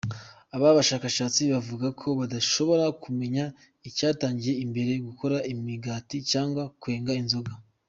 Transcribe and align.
Aba 0.55 0.77
bashakashatsi 0.77 1.41
bavuga 1.53 1.87
ko 1.99 2.07
badashobora 2.19 2.85
kumenya 3.03 3.43
icyatangiye 3.87 4.53
mbere- 4.71 4.91
gukora 5.07 5.37
imigati 5.53 6.17
cyangwa 6.31 6.63
kwenga 6.81 7.13
inzoga. 7.23 7.51